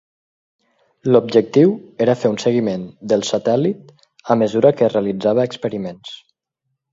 L'objectiu 1.09 1.75
era 2.05 2.15
fer 2.21 2.31
un 2.35 2.39
seguiment 2.43 2.87
del 3.13 3.27
satèl·lit 3.29 3.93
a 4.33 4.39
mesura 4.45 4.73
que 4.81 4.89
es 4.89 4.95
realitzava 4.97 5.47
experiments. 5.51 6.17